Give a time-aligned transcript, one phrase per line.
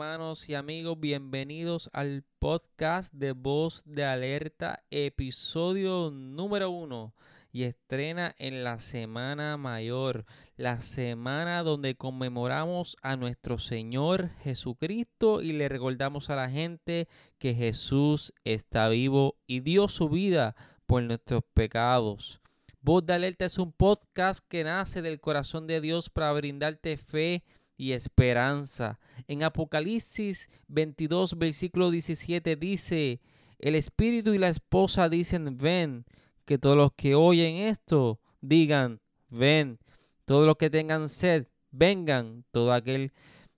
[0.00, 0.98] hermanos y amigos.
[0.98, 7.12] Bienvenidos al podcast de Voz de Alerta, episodio número uno.
[7.52, 10.24] Y estrena en la Semana Mayor,
[10.56, 17.06] la semana donde conmemoramos a nuestro Señor Jesucristo y le recordamos a la gente
[17.38, 20.56] que Jesús está vivo y dio su vida
[20.86, 22.40] por nuestros pecados.
[22.80, 27.44] Voz de Alerta es un podcast que nace del corazón de Dios para brindarte fe
[27.80, 29.00] y esperanza.
[29.26, 33.20] En Apocalipsis 22, versículo 17 dice,
[33.58, 36.04] el espíritu y la esposa dicen, ven,
[36.44, 39.78] que todos los que oyen esto digan, ven,
[40.26, 43.12] todos los que tengan sed, vengan, todo aquel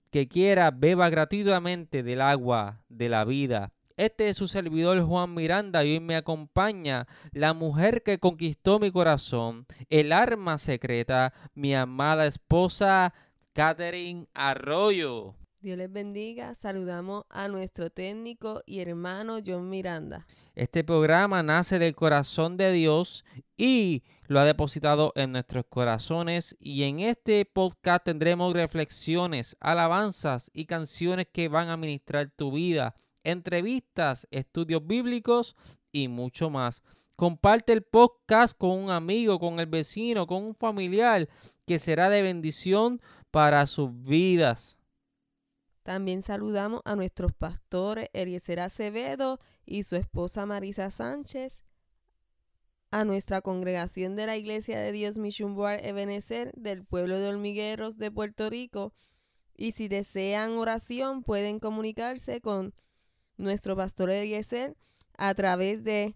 [0.09, 3.73] que quiera beba gratuitamente del agua de la vida.
[3.97, 8.89] Este es su servidor Juan Miranda y hoy me acompaña la mujer que conquistó mi
[8.89, 13.13] corazón, el arma secreta, mi amada esposa
[13.53, 15.35] Catherine Arroyo.
[15.61, 16.55] Dios les bendiga.
[16.55, 20.27] Saludamos a nuestro técnico y hermano John Miranda.
[20.55, 23.23] Este programa nace del corazón de Dios
[23.55, 30.65] y lo ha depositado en nuestros corazones y en este podcast tendremos reflexiones, alabanzas y
[30.65, 32.93] canciones que van a ministrar tu vida
[33.23, 35.55] entrevistas, estudios bíblicos
[35.91, 36.83] y mucho más.
[37.15, 41.29] Comparte el podcast con un amigo, con el vecino, con un familiar
[41.65, 44.77] que será de bendición para sus vidas.
[45.83, 51.61] También saludamos a nuestros pastores Eliezer Acevedo y su esposa Marisa Sánchez,
[52.91, 57.97] a nuestra congregación de la Iglesia de Dios Mission Board Ebenezer del pueblo de Hormigueros
[57.97, 58.93] de Puerto Rico.
[59.57, 62.73] Y si desean oración, pueden comunicarse con
[63.37, 64.77] nuestro pastor Eliezer
[65.17, 66.15] a través de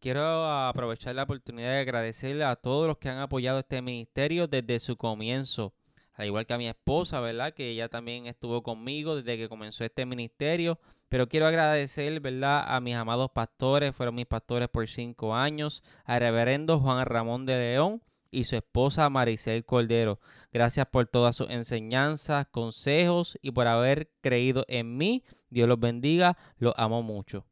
[0.00, 4.78] Quiero aprovechar la oportunidad de agradecerle a todos los que han apoyado este ministerio desde
[4.78, 5.74] su comienzo.
[6.18, 7.54] Al igual que a mi esposa, ¿verdad?
[7.54, 10.80] Que ella también estuvo conmigo desde que comenzó este ministerio.
[11.08, 12.64] Pero quiero agradecer, ¿verdad?
[12.66, 15.84] A mis amados pastores, fueron mis pastores por cinco años.
[16.04, 18.02] Al reverendo Juan Ramón de León
[18.32, 20.18] y su esposa Maricel Cordero.
[20.52, 25.22] Gracias por todas sus enseñanzas, consejos y por haber creído en mí.
[25.50, 26.36] Dios los bendiga.
[26.58, 27.46] Los amo mucho.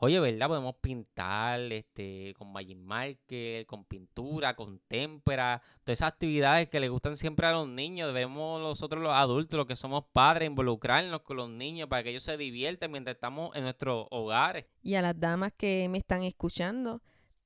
[0.01, 0.48] Oye, ¿verdad?
[0.48, 6.88] Podemos pintar este, con Magic Marker, con pintura, con témpera, todas esas actividades que le
[6.88, 8.07] gustan siempre a los niños.
[8.13, 12.24] Debemos nosotros los adultos, los que somos padres, involucrarnos con los niños para que ellos
[12.24, 14.68] se diviertan mientras estamos en nuestros hogares.
[14.81, 17.02] Y a las damas que me están escuchando,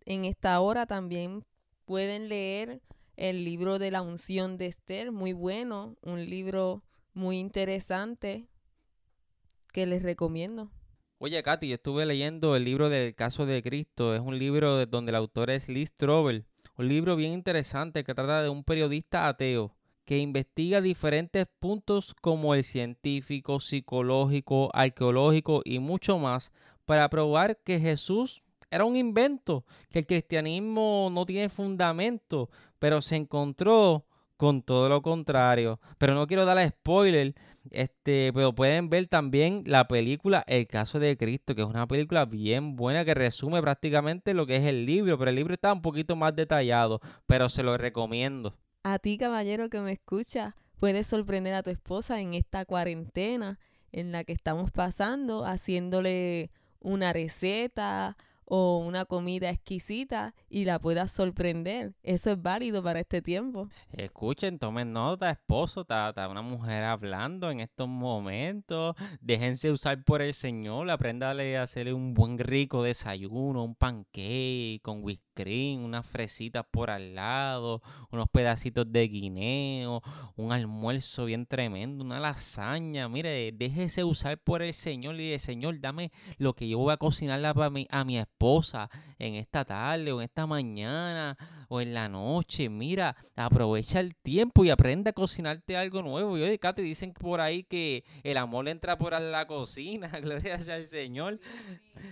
[0.05, 1.45] en esta hora también
[1.85, 2.81] pueden leer
[3.17, 6.83] el libro de la unción de Esther, muy bueno, un libro
[7.13, 8.47] muy interesante
[9.71, 10.69] que les recomiendo.
[11.25, 14.13] Oye, Katy, yo estuve leyendo el libro del caso de Cristo.
[14.13, 16.43] Es un libro de donde el autor es Liz Trobel.
[16.77, 19.73] Un libro bien interesante que trata de un periodista ateo
[20.03, 26.51] que investiga diferentes puntos como el científico, psicológico, arqueológico y mucho más
[26.83, 32.49] para probar que Jesús era un invento, que el cristianismo no tiene fundamento,
[32.79, 34.05] pero se encontró
[34.43, 35.79] con todo lo contrario.
[35.97, 37.33] Pero no quiero darle spoiler,
[37.71, 42.25] este, pero pueden ver también la película El caso de Cristo, que es una película
[42.25, 45.81] bien buena que resume prácticamente lo que es el libro, pero el libro está un
[45.81, 48.53] poquito más detallado, pero se lo recomiendo.
[48.83, 53.61] A ti, caballero que me escucha, puedes sorprender a tu esposa en esta cuarentena
[53.93, 56.51] en la que estamos pasando, haciéndole
[56.81, 58.17] una receta
[58.55, 61.95] o una comida exquisita y la puedas sorprender.
[62.03, 63.67] Eso es válido para este tiempo.
[63.91, 68.95] Escuchen, tomen nota, esposo, está, una mujer hablando en estos momentos.
[69.21, 75.03] Déjense usar por el Señor, apréndale a hacerle un buen rico desayuno, un pancake con
[75.03, 80.03] whisky cream, unas fresitas por al lado, unos pedacitos de guineo,
[80.35, 83.09] un almuerzo bien tremendo, una lasaña.
[83.09, 86.97] Mire, déjese usar por el Señor y el Señor, dame lo que yo voy a
[86.97, 88.42] cocinarle a mi, a mi esposa
[89.19, 91.37] en esta tarde o en esta mañana
[91.69, 92.69] o en la noche.
[92.69, 96.37] Mira, aprovecha el tiempo y aprende a cocinarte algo nuevo.
[96.37, 100.07] Y oye, Katy, dicen por ahí que el amor entra por la cocina.
[100.21, 101.39] Gloria sea al Señor.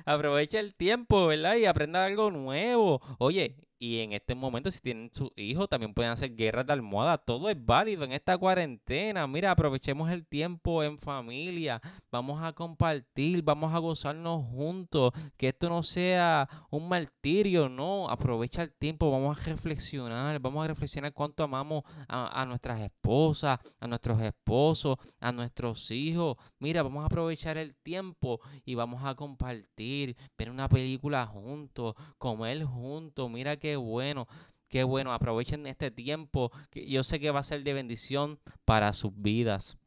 [0.05, 1.55] Aprovecha el tiempo, ¿verdad?
[1.55, 3.01] Y aprenda algo nuevo.
[3.19, 7.17] Oye, y en este momento, si tienen su hijo, también pueden hacer guerras de almohada.
[7.17, 9.25] Todo es válido en esta cuarentena.
[9.25, 11.81] Mira, aprovechemos el tiempo en familia.
[12.11, 15.13] Vamos a compartir, vamos a gozarnos juntos.
[15.35, 18.07] Que esto no sea un martirio, no.
[18.07, 20.39] Aprovecha el tiempo, vamos a reflexionar.
[20.39, 26.37] Vamos a reflexionar cuánto amamos a, a nuestras esposas, a nuestros esposos, a nuestros hijos.
[26.59, 32.63] Mira, vamos a aprovechar el tiempo y vamos a compartir, ver una película juntos, comer
[32.63, 33.27] juntos.
[33.31, 34.27] Mira que bueno,
[34.69, 35.13] qué bueno.
[35.13, 39.77] Aprovechen este tiempo, que yo sé que va a ser de bendición para sus vidas.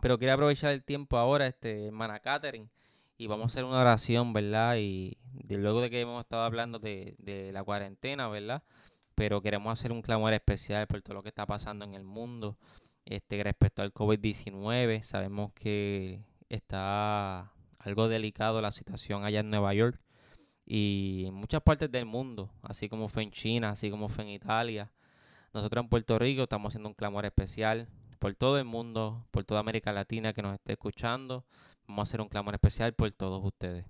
[0.00, 2.68] Pero quiero aprovechar el tiempo ahora, este, hermana Catherine,
[3.18, 4.76] y vamos a hacer una oración, ¿verdad?
[4.76, 5.16] Y
[5.48, 8.62] luego de que hemos estado hablando de, de la cuarentena, ¿verdad?
[9.14, 12.58] Pero queremos hacer un clamor especial por todo lo que está pasando en el mundo.
[13.06, 20.00] Este, respecto al COVID-19, sabemos que está algo delicado la situación allá en Nueva York
[20.66, 24.30] y en muchas partes del mundo, así como fue en China, así como fue en
[24.30, 24.90] Italia.
[25.54, 29.60] Nosotros en Puerto Rico estamos haciendo un clamor especial por todo el mundo, por toda
[29.60, 31.44] América Latina que nos esté escuchando.
[31.86, 33.86] Vamos a hacer un clamor especial por todos ustedes.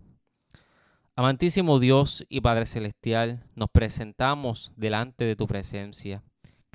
[1.16, 6.22] Amantísimo Dios y Padre Celestial, nos presentamos delante de tu presencia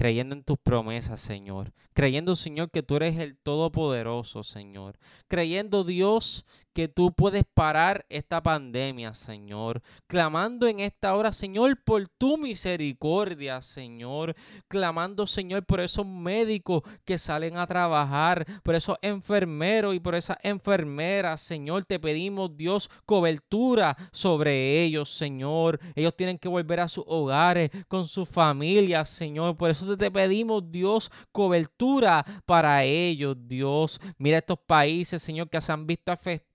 [0.01, 1.73] creyendo en tus promesas, Señor.
[1.93, 4.97] Creyendo, Señor, que tú eres el Todopoderoso, Señor.
[5.27, 9.81] Creyendo, Dios, que tú puedes parar esta pandemia, Señor.
[10.07, 14.35] Clamando en esta hora, Señor, por tu misericordia, Señor.
[14.67, 20.37] Clamando, Señor, por esos médicos que salen a trabajar, por esos enfermeros y por esas
[20.43, 21.85] enfermeras, Señor.
[21.85, 25.79] Te pedimos, Dios, cobertura sobre ellos, Señor.
[25.95, 29.57] Ellos tienen que volver a sus hogares con sus familias, Señor.
[29.57, 33.99] Por eso te pedimos, Dios, cobertura para ellos, Dios.
[34.17, 36.50] Mira estos países, Señor, que se han visto afectados.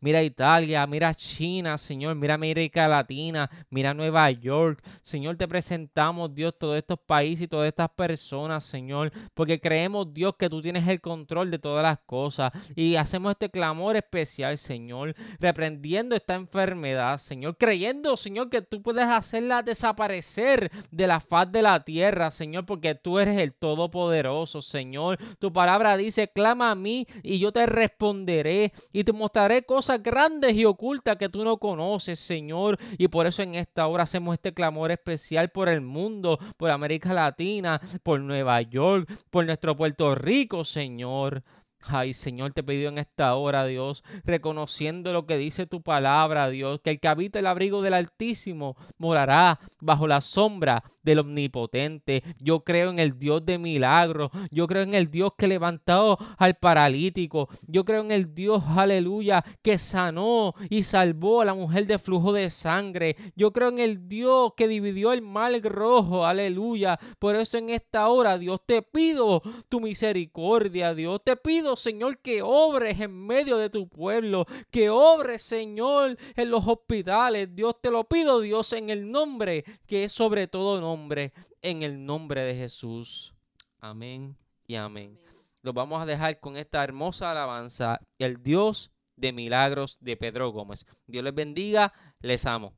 [0.00, 2.14] Mira Italia, mira China, Señor.
[2.14, 4.82] Mira América Latina, mira Nueva York.
[5.02, 10.34] Señor, te presentamos, Dios, todos estos países y todas estas personas, Señor, porque creemos, Dios,
[10.38, 12.52] que tú tienes el control de todas las cosas.
[12.76, 19.04] Y hacemos este clamor especial, Señor, reprendiendo esta enfermedad, Señor, creyendo, Señor, que tú puedes
[19.04, 22.66] hacerla desaparecer de la faz de la tierra, Señor.
[22.66, 25.18] Porque tú eres el Todopoderoso, Señor.
[25.38, 30.54] Tu palabra dice, clama a mí y yo te responderé y te mostraré cosas grandes
[30.54, 32.78] y ocultas que tú no conoces, Señor.
[32.98, 37.14] Y por eso en esta hora hacemos este clamor especial por el mundo, por América
[37.14, 41.42] Latina, por Nueva York, por nuestro Puerto Rico, Señor.
[41.86, 46.80] Ay, Señor, te pido en esta hora, Dios, reconociendo lo que dice tu palabra, Dios,
[46.82, 52.24] que el que habita el abrigo del Altísimo morará bajo la sombra del Omnipotente.
[52.40, 54.30] Yo creo en el Dios de milagros.
[54.50, 57.48] Yo creo en el Dios que levantó al paralítico.
[57.66, 62.32] Yo creo en el Dios, aleluya, que sanó y salvó a la mujer de flujo
[62.32, 63.16] de sangre.
[63.36, 66.98] Yo creo en el Dios que dividió el mal rojo, aleluya.
[67.18, 71.20] Por eso en esta hora, Dios, te pido tu misericordia, Dios.
[71.22, 74.46] Te pido, Señor, que obres en medio de tu pueblo.
[74.70, 77.54] Que obres, Señor, en los hospitales.
[77.54, 81.32] Dios, te lo pido, Dios, en el nombre que es sobre todo nombre
[81.64, 83.34] en el nombre de Jesús.
[83.80, 85.18] Amén y amén.
[85.62, 88.00] Los vamos a dejar con esta hermosa alabanza.
[88.18, 90.86] El Dios de Milagros de Pedro Gómez.
[91.06, 92.74] Dios les bendiga, les amo.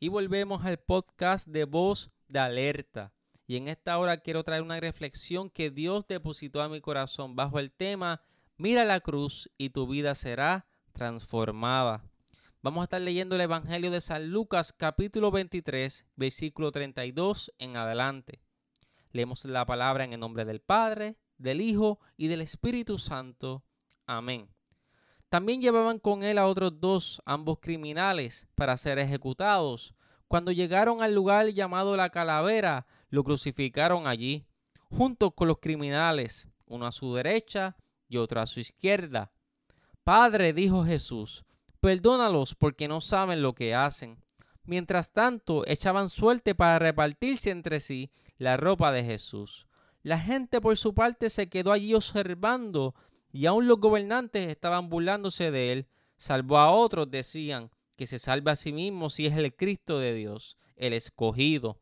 [0.00, 3.12] Y volvemos al podcast de voz de alerta.
[3.46, 7.58] Y en esta hora quiero traer una reflexión que Dios depositó a mi corazón bajo
[7.58, 8.22] el tema
[8.56, 12.04] Mira la cruz y tu vida será transformada.
[12.62, 18.40] Vamos a estar leyendo el Evangelio de San Lucas capítulo 23, versículo 32 en adelante.
[19.10, 23.64] Leemos la palabra en el nombre del Padre, del Hijo y del Espíritu Santo.
[24.06, 24.48] Amén.
[25.28, 29.94] También llevaban con él a otros dos, ambos criminales, para ser ejecutados.
[30.28, 34.44] Cuando llegaron al lugar llamado la calavera, lo crucificaron allí,
[34.90, 37.76] junto con los criminales, uno a su derecha
[38.08, 39.30] y otro a su izquierda.
[40.02, 41.44] Padre, dijo Jesús,
[41.80, 44.18] perdónalos porque no saben lo que hacen.
[44.64, 49.66] Mientras tanto, echaban suerte para repartirse entre sí la ropa de Jesús.
[50.02, 52.94] La gente por su parte se quedó allí observando
[53.32, 55.86] y aun los gobernantes estaban burlándose de él.
[56.16, 60.14] Salvó a otros, decían, que se salve a sí mismo si es el Cristo de
[60.14, 61.78] Dios, el escogido.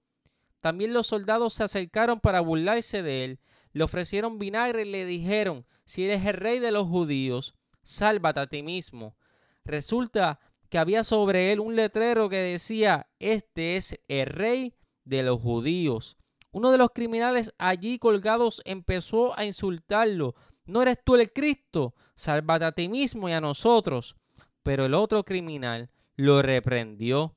[0.62, 3.40] También los soldados se acercaron para burlarse de él,
[3.72, 8.46] le ofrecieron vinagre y le dijeron, si eres el rey de los judíos, sálvate a
[8.46, 9.16] ti mismo.
[9.64, 10.38] Resulta
[10.68, 16.16] que había sobre él un letrero que decía, este es el rey de los judíos.
[16.52, 20.36] Uno de los criminales allí colgados empezó a insultarlo.
[20.64, 21.94] ¿No eres tú el Cristo?
[22.14, 24.14] Sálvate a ti mismo y a nosotros.
[24.62, 27.34] Pero el otro criminal lo reprendió.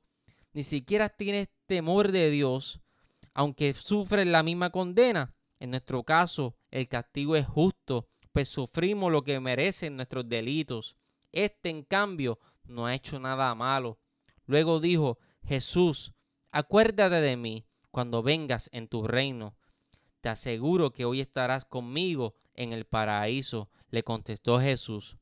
[0.52, 2.80] Ni siquiera tienes temor de Dios,
[3.36, 5.34] aunque sufres la misma condena.
[5.60, 10.96] En nuestro caso, el castigo es justo, pues sufrimos lo que merecen nuestros delitos.
[11.32, 13.98] Este, en cambio, no ha hecho nada malo.
[14.46, 16.14] Luego dijo, Jesús,
[16.50, 19.54] acuérdate de mí cuando vengas en tu reino.
[20.22, 25.18] Te aseguro que hoy estarás conmigo en el paraíso, le contestó Jesús.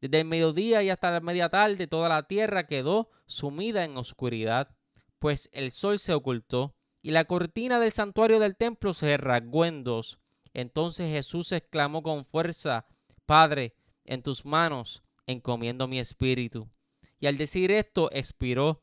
[0.00, 4.74] Desde el mediodía y hasta la media tarde toda la tierra quedó sumida en oscuridad,
[5.20, 9.84] pues el sol se ocultó y la cortina del santuario del templo se rasgó en
[9.84, 10.18] dos.
[10.54, 12.86] Entonces Jesús exclamó con fuerza,
[13.26, 13.74] Padre,
[14.06, 16.66] en tus manos encomiendo mi espíritu.
[17.20, 18.80] Y al decir esto expiró.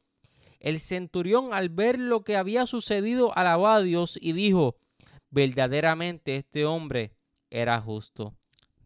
[0.59, 4.77] El centurión al ver lo que había sucedido alabó a Dios y dijo,
[5.31, 7.15] verdaderamente este hombre
[7.49, 8.35] era justo.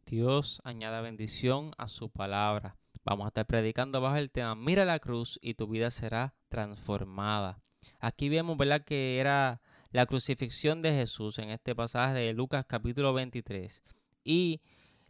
[0.05, 2.77] Dios añada bendición a su palabra.
[3.03, 7.64] Vamos a estar predicando bajo el tema Mira la cruz y tu vida será transformada.
[7.99, 9.61] Aquí vemos, ¿verdad?, que era
[9.91, 13.81] la crucifixión de Jesús en este pasaje de Lucas capítulo 23.
[14.23, 14.61] Y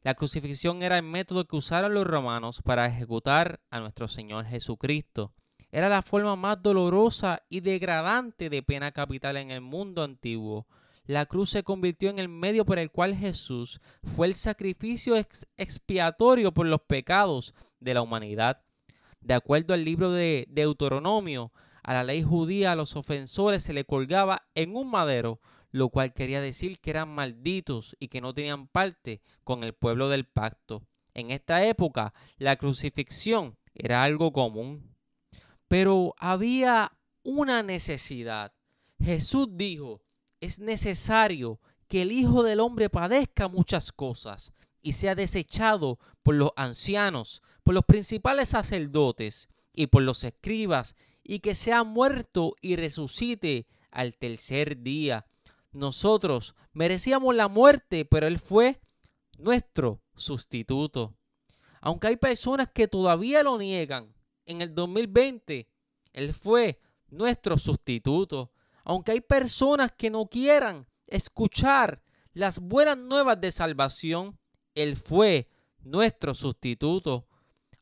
[0.03, 5.34] la crucifixión era el método que usaron los romanos para ejecutar a nuestro Señor Jesucristo.
[5.72, 10.67] Era la forma más dolorosa y degradante de pena capital en el mundo antiguo.
[11.08, 13.82] La cruz se convirtió en el medio por el cual Jesús
[14.15, 15.15] fue el sacrificio
[15.58, 18.62] expiatorio por los pecados de la humanidad.
[19.22, 21.51] De acuerdo al libro de Deuteronomio,
[21.86, 25.39] a la ley judía a los ofensores se le colgaba en un madero,
[25.70, 30.10] lo cual quería decir que eran malditos y que no tenían parte con el pueblo
[30.10, 30.82] del pacto.
[31.13, 34.96] En esta época, la crucifixión era algo común.
[35.68, 38.54] Pero había una necesidad.
[39.00, 40.01] Jesús dijo,
[40.42, 46.50] es necesario que el Hijo del Hombre padezca muchas cosas y sea desechado por los
[46.56, 50.96] ancianos, por los principales sacerdotes y por los escribas,
[51.27, 55.25] y que sea muerto y resucite al tercer día.
[55.72, 58.79] Nosotros merecíamos la muerte, pero Él fue
[59.39, 61.17] nuestro sustituto.
[61.82, 64.13] Aunque hay personas que todavía lo niegan,
[64.46, 65.67] en el 2020,
[66.13, 66.79] Él fue
[67.10, 68.51] nuestro sustituto.
[68.84, 72.03] Aunque hay personas que no quieran escuchar
[72.34, 74.38] las buenas nuevas de salvación,
[74.75, 77.27] Él fue nuestro sustituto.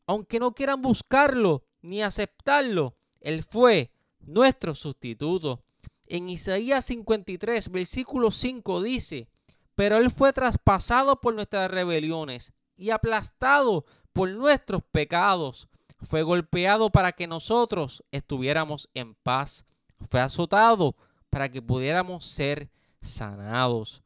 [0.06, 3.90] Aunque no quieran buscarlo ni aceptarlo, Él fue
[4.20, 5.64] nuestro sustituto.
[6.06, 9.28] En Isaías 53, versículo 5 dice,
[9.74, 15.68] pero Él fue traspasado por nuestras rebeliones y aplastado por nuestros pecados
[16.04, 19.64] fue golpeado para que nosotros estuviéramos en paz,
[20.10, 20.96] fue azotado
[21.30, 24.02] para que pudiéramos ser sanados.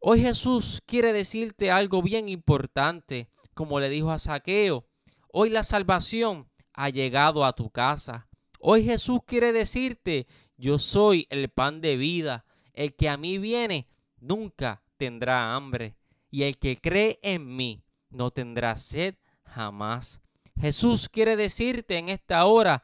[0.00, 4.84] Hoy Jesús quiere decirte algo bien importante, como le dijo a Saqueo.
[5.32, 8.28] Hoy la salvación ha llegado a tu casa.
[8.60, 12.44] Hoy Jesús quiere decirte, yo soy el pan de vida.
[12.74, 13.88] El que a mí viene
[14.20, 15.96] nunca tendrá hambre.
[16.30, 20.20] Y el que cree en mí no tendrá sed jamás.
[20.60, 22.82] Jesús quiere decirte en esta hora,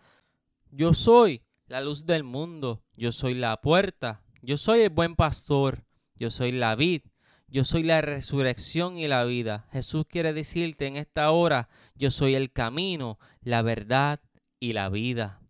[0.71, 5.85] yo soy la luz del mundo, yo soy la puerta, yo soy el buen pastor,
[6.17, 7.03] yo soy la vid,
[7.53, 9.67] yo soy la resurrección y la vida.
[9.73, 14.21] Jesús quiere decirte en esta hora, yo soy el camino, la verdad
[14.59, 15.43] y la vida.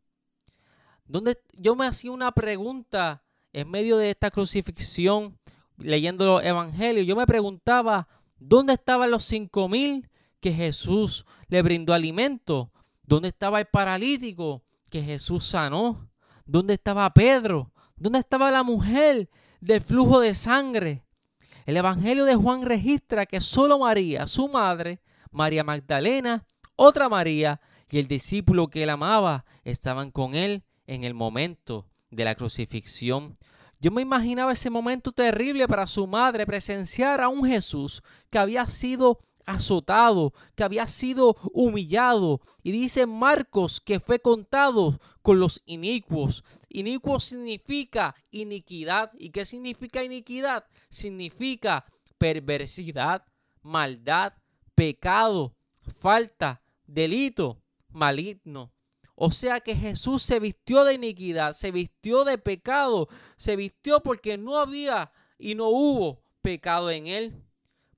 [1.05, 5.39] Donde yo me hacía una pregunta en medio de esta crucifixión,
[5.77, 11.95] leyendo los evangelios, yo me preguntaba, ¿dónde estaban los cinco mil que Jesús le brindó
[11.95, 12.73] alimento?
[13.07, 16.11] ¿Dónde estaba el paralítico que Jesús sanó?
[16.47, 17.73] ¿Dónde estaba Pedro?
[17.95, 19.31] ¿Dónde estaba la mujer
[19.61, 21.05] del flujo de sangre?
[21.65, 25.01] El Evangelio de Juan registra que solo María, su madre,
[25.31, 26.45] María Magdalena,
[26.77, 32.25] otra María y el discípulo que él amaba estaban con él en el momento de
[32.25, 33.35] la crucifixión.
[33.79, 38.67] Yo me imaginaba ese momento terrible para su madre presenciar a un Jesús que había
[38.67, 42.41] sido azotado, que había sido humillado.
[42.63, 46.45] Y dice Marcos que fue contado con los inicuos.
[46.69, 49.13] Inicuo significa iniquidad.
[49.19, 50.65] ¿Y qué significa iniquidad?
[50.91, 51.85] Significa
[52.19, 53.25] perversidad,
[53.63, 54.35] maldad,
[54.75, 55.55] pecado,
[55.99, 58.73] falta, delito, maligno.
[59.15, 64.39] O sea que Jesús se vistió de iniquidad, se vistió de pecado, se vistió porque
[64.39, 67.45] no había y no hubo pecado en él.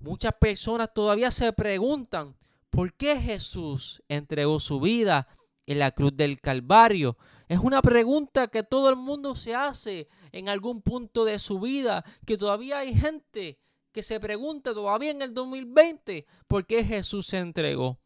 [0.04, 2.36] Muchas personas todavía se preguntan
[2.68, 5.26] por qué Jesús entregó su vida
[5.64, 7.16] en la cruz del Calvario.
[7.48, 12.04] Es una pregunta que todo el mundo se hace en algún punto de su vida,
[12.26, 13.58] que todavía hay gente
[13.92, 17.98] que se pregunta todavía en el 2020 por qué Jesús se entregó.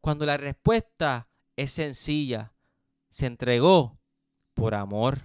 [0.00, 2.54] Cuando la respuesta es sencilla,
[3.10, 3.98] se entregó
[4.54, 5.20] por amor.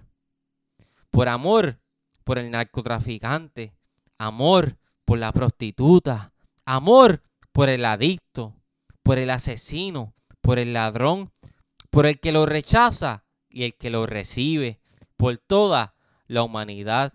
[1.10, 1.80] Por amor
[2.26, 3.74] por el narcotraficante,
[4.18, 6.34] amor por la prostituta,
[6.66, 8.56] amor por el adicto,
[9.04, 11.32] por el asesino, por el ladrón,
[11.90, 14.80] por el que lo rechaza y el que lo recibe,
[15.18, 15.96] por toda
[16.28, 17.14] la humanidad.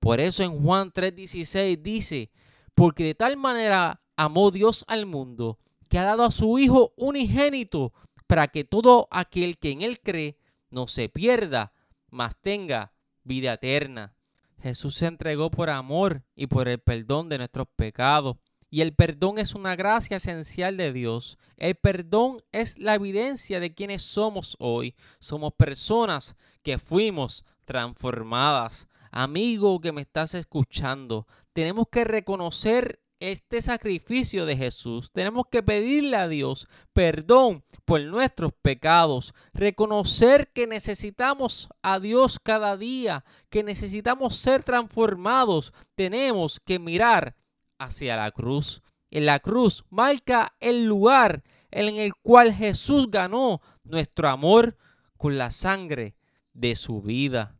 [0.00, 2.30] Por eso en Juan 3:16 dice,
[2.74, 7.92] porque de tal manera amó Dios al mundo, que ha dado a su Hijo unigénito,
[8.26, 10.38] para que todo aquel que en él cree
[10.70, 11.72] no se pierda,
[12.10, 12.92] mas tenga
[13.24, 14.14] vida eterna.
[14.62, 18.36] Jesús se entregó por amor y por el perdón de nuestros pecados.
[18.72, 21.38] Y el perdón es una gracia esencial de Dios.
[21.56, 24.94] El perdón es la evidencia de quienes somos hoy.
[25.18, 28.88] Somos personas que fuimos transformadas.
[29.10, 35.12] Amigo que me estás escuchando, tenemos que reconocer este sacrificio de Jesús.
[35.12, 42.76] Tenemos que pedirle a Dios perdón por nuestros pecados, reconocer que necesitamos a Dios cada
[42.76, 45.72] día, que necesitamos ser transformados.
[45.94, 47.36] Tenemos que mirar
[47.78, 48.82] hacia la cruz.
[49.10, 54.76] En la cruz marca el lugar en el cual Jesús ganó nuestro amor
[55.16, 56.16] con la sangre
[56.52, 57.56] de su vida.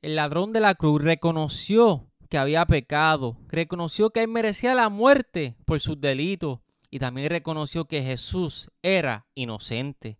[0.00, 5.54] El ladrón de la cruz reconoció que había pecado, reconoció que él merecía la muerte
[5.66, 10.16] por sus delitos y también reconoció que Jesús era inocente.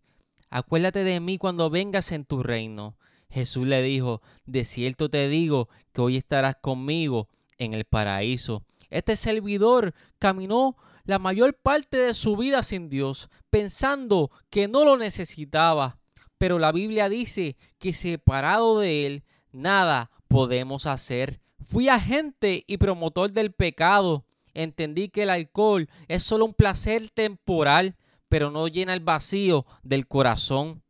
[0.51, 2.99] Acuérdate de mí cuando vengas en tu reino.
[3.31, 8.61] Jesús le dijo, de cierto te digo que hoy estarás conmigo en el paraíso.
[8.91, 14.97] Este servidor caminó la mayor parte de su vida sin Dios, pensando que no lo
[14.97, 15.97] necesitaba.
[16.37, 21.41] Pero la Biblia dice que separado de Él, nada podemos hacer.
[21.67, 24.25] Fui agente y promotor del pecado.
[24.53, 27.95] Entendí que el alcohol es solo un placer temporal,
[28.29, 30.83] pero no llena el vacío del corazón.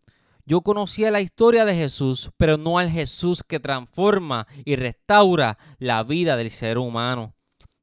[0.46, 6.04] Yo conocía la historia de Jesús, pero no al Jesús que transforma y restaura la
[6.04, 7.34] vida del ser humano.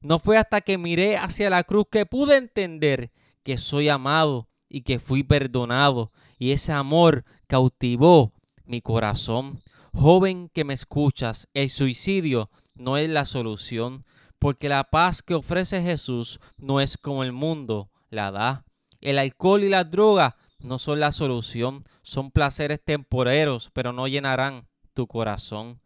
[0.03, 4.83] No fue hasta que miré hacia la cruz que pude entender que soy amado y
[4.83, 8.33] que fui perdonado, y ese amor cautivó
[8.65, 9.61] mi corazón.
[9.93, 14.05] Joven que me escuchas, el suicidio no es la solución,
[14.39, 18.65] porque la paz que ofrece Jesús no es como el mundo la da.
[19.01, 24.67] El alcohol y la droga no son la solución, son placeres temporeros, pero no llenarán
[24.95, 25.81] tu corazón.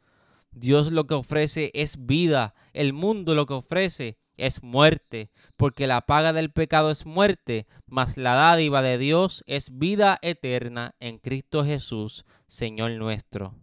[0.52, 6.02] Dios lo que ofrece es vida, el mundo lo que ofrece es muerte, porque la
[6.02, 11.64] paga del pecado es muerte, mas la dádiva de Dios es vida eterna en Cristo
[11.64, 13.54] Jesús, Señor nuestro.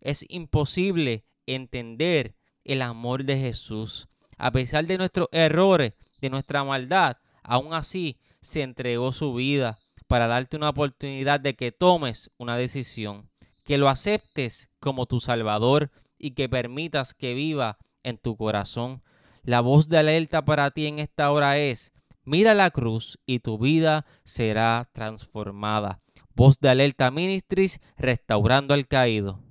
[0.00, 2.35] Es imposible entender
[2.66, 4.08] el amor de Jesús.
[4.38, 10.26] A pesar de nuestros errores, de nuestra maldad, aún así se entregó su vida para
[10.26, 13.30] darte una oportunidad de que tomes una decisión,
[13.64, 19.02] que lo aceptes como tu Salvador y que permitas que viva en tu corazón.
[19.42, 21.92] La voz de alerta para ti en esta hora es,
[22.24, 26.00] mira la cruz y tu vida será transformada.
[26.34, 29.45] Voz de alerta Ministries, restaurando al caído.